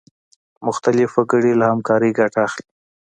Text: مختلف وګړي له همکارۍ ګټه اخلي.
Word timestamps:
مختلف 0.67 1.09
وګړي 1.15 1.51
له 1.59 1.65
همکارۍ 1.71 2.11
ګټه 2.19 2.39
اخلي. 2.47 2.65